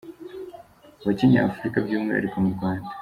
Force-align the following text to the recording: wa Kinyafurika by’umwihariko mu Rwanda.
wa 1.05 1.11
Kinyafurika 1.17 1.77
by’umwihariko 1.85 2.35
mu 2.43 2.49
Rwanda. 2.55 2.91